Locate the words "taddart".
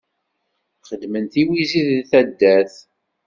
2.09-2.73